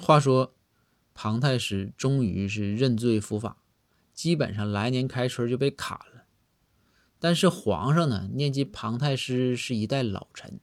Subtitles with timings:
[0.00, 0.54] 话说，
[1.12, 3.58] 庞太师终于是认罪伏法，
[4.14, 6.24] 基本上来年开春就被砍了。
[7.18, 10.60] 但是皇上呢，念及庞太师是一代老臣，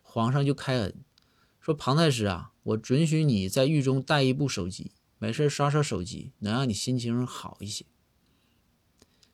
[0.00, 0.94] 皇上就开恩
[1.60, 7.84] 说：“庞太师啊，我准许你在狱中带一部手机，没事刷刷手机，能让你心情好一些。”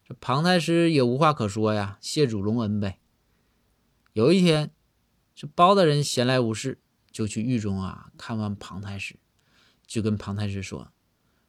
[0.09, 2.99] 这庞太师也无话可说呀，谢主隆恩呗。
[4.15, 4.71] 有一天，
[5.35, 6.81] 这包大人闲来无事，
[7.13, 9.17] 就去狱中啊看望庞太师。
[9.87, 10.91] 就跟庞太师说：“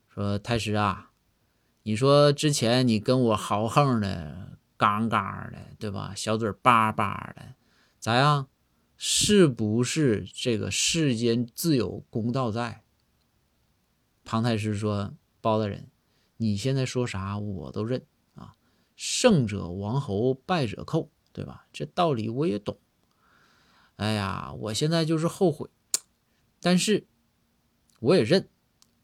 [0.09, 1.11] 说太师啊，
[1.83, 6.13] 你说之前你跟我豪横的、杠杠的，对吧？
[6.15, 7.55] 小嘴巴巴的，
[7.99, 8.47] 咋样？
[8.97, 12.83] 是不是这个世间自有公道在？”
[14.25, 15.89] 庞太师说：“包大人，
[16.37, 18.55] 你现在说啥我都认啊。
[18.95, 21.67] 胜者王侯，败者寇，对吧？
[21.71, 22.77] 这道理我也懂。
[23.95, 25.69] 哎呀，我现在就是后悔，
[26.59, 27.07] 但是。”
[27.99, 28.47] 我也认，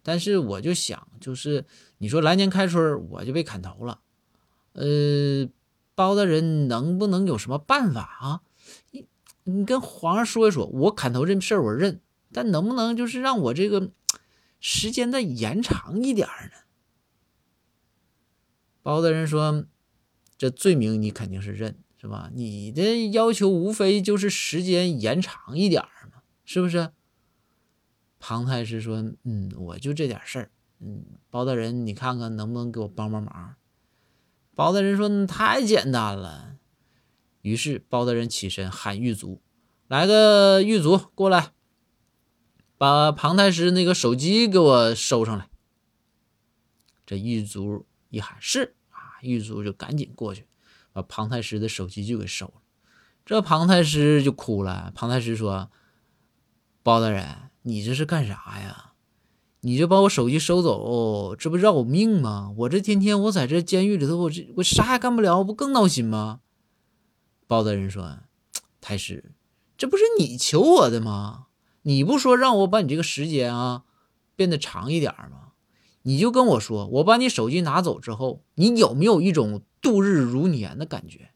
[0.04, 1.66] 但是我就想，就是
[1.98, 4.00] 你说来年开春我就被砍头了，
[4.74, 5.50] 呃，
[5.96, 8.42] 包大人能不能有什么办法啊？
[8.92, 9.08] 你
[9.44, 13.92] 你跟皇上说一说，我砍头这事儿我认，但能不能就是让我这个
[14.60, 16.58] 时间再延长一点呢？
[18.84, 19.66] 包大人说，
[20.38, 22.32] 这罪名你肯定是认，是吧？
[22.34, 26.92] 你的要求无非就是时间延长一点嘛，是不是？
[28.22, 30.52] 庞太师说：“嗯，我就这点事儿。
[30.80, 33.56] 嗯，包大人，你看看能不能给我帮帮忙？”
[34.54, 36.56] 包大人说：“太简单了。”
[37.42, 39.42] 于是包大人起身喊狱卒
[39.90, 41.52] ：“来个狱卒过来，
[42.78, 45.50] 把庞太师那个手机给我收上来。”
[47.08, 50.46] 这狱卒一喊：“是啊！”狱卒就赶紧过去，
[50.94, 52.62] 把庞太师的手机就给收了。
[53.26, 54.92] 这庞太师就哭了。
[54.94, 55.72] 庞太师说
[56.84, 58.94] ：“包大人。”你这是干啥呀？
[59.64, 62.52] 你这把我手机收走，这不要我命吗？
[62.58, 66.40] 我这天天我在这监狱里头，我这我啥也干不了，不更闹心吗？
[67.46, 68.20] 包大人说
[68.82, 69.34] ：“太师，
[69.78, 71.48] 这不是你求我的吗？
[71.84, 73.84] 你不说让我把你这个时间啊
[74.36, 75.54] 变得长一点吗？
[76.02, 81.30] 你就跟我说，我把你手机拿走之后，你有没有一种度日如年的感觉？